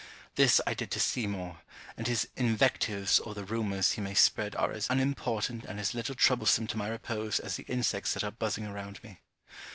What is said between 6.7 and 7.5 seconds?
my repose